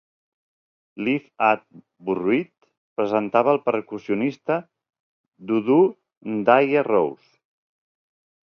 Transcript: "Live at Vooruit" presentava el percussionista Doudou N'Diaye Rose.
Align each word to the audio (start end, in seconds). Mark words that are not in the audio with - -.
"Live 1.07 1.25
at 1.47 1.61
Vooruit" 2.07 2.49
presentava 3.01 3.53
el 3.57 3.61
percussionista 3.67 4.59
Doudou 5.53 5.87
N'Diaye 6.33 6.87
Rose. 6.93 7.29